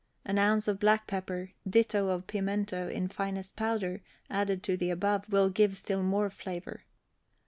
[0.25, 5.29] An ounce of black pepper, ditto of pimento in finest powder, added to the above,
[5.29, 6.81] will give still more flavor.